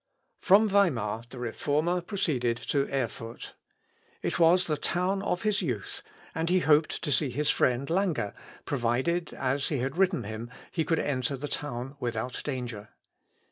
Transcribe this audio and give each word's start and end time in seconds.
From 0.39 0.67
Weimar 0.67 1.25
the 1.29 1.37
Reformer 1.37 2.01
proceeded 2.01 2.57
to 2.71 2.89
Erfurt. 2.91 3.53
It 4.23 4.39
was 4.39 4.65
the 4.65 4.75
town 4.75 5.21
of 5.21 5.43
his 5.43 5.61
youth, 5.61 6.01
and 6.33 6.49
he 6.49 6.61
hoped 6.61 7.03
to 7.03 7.11
see 7.11 7.29
his 7.29 7.51
friend 7.51 7.87
Lange, 7.87 8.33
provided, 8.65 9.31
as 9.33 9.67
he 9.67 9.77
had 9.77 9.99
written 9.99 10.23
him, 10.23 10.49
he 10.71 10.83
could 10.85 10.97
enter 10.97 11.37
the 11.37 11.47
town 11.47 11.97
without 11.99 12.41
danger. 12.43 12.89